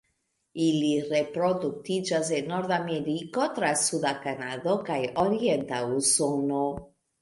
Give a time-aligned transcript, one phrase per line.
[0.67, 6.69] Ili reproduktiĝas en Nordameriko, tra suda Kanado kaj orienta Usono.